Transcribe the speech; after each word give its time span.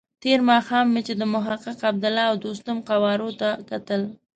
تېر 0.23 0.39
ماښام 0.49 0.85
مې 0.93 1.01
چې 1.07 1.13
د 1.17 1.23
محقق، 1.33 1.77
عبدالله 1.91 2.25
او 2.31 2.35
دوستم 2.45 2.77
قوارو 2.89 3.29
ته 3.39 3.49
کتل. 3.69 4.01